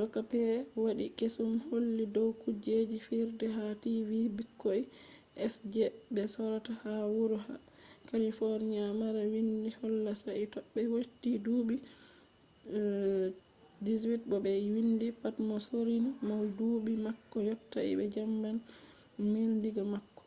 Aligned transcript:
doka 0.00 0.20
ɓe 0.30 0.40
waɗi 0.84 1.04
kesum 1.18 1.52
holli 1.68 2.04
dow 2.14 2.28
kujeji 2.42 2.96
fijerde 3.06 3.46
ha 3.56 3.64
tv 3.82 4.10
ɓikkoi 4.36 4.80
sje 5.54 5.84
ɓe 6.14 6.22
sorata 6.34 6.72
ha 6.82 6.92
wuro 7.14 7.38
kalifoniya 8.08 8.84
mara 9.00 9.22
windi 9.32 9.68
holla 9.80 10.10
sai 10.22 10.42
toɓe 10.54 10.80
yotti 10.90 11.30
duuɓi 11.44 11.74
18 13.84 14.20
bo 14.28 14.36
ɓe 14.44 14.50
windi 14.74 15.06
pat 15.22 15.34
mo 15.46 15.54
sorrini 15.66 16.10
mo 16.26 16.34
duuɓi 16.56 16.92
mako 17.06 17.36
yottai 17.48 17.90
ɓe 17.98 18.04
jaɓan 18.14 18.56
$1000 19.22 19.62
diga 19.62 19.82
mako 19.92 20.22